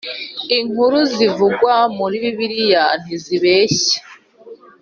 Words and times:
inkuru 0.57 0.97
zivugwa 1.15 1.73
muri 1.97 2.15
bibiliya 2.23 2.83
ntizibeshya 3.01 3.99